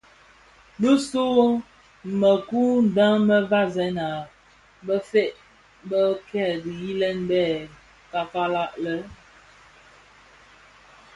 Bisu 0.79 1.23
u 1.43 1.47
mekuu 2.19 2.73
deň 2.95 3.15
më 3.27 3.37
vasèn 3.51 3.97
a 4.07 4.09
bëfeeg 4.85 5.33
bë 5.89 6.01
kè 6.29 6.45
dhiyilèn 6.63 7.17
bè 7.29 7.43
kalag 8.33 8.71
lè, 8.83 8.97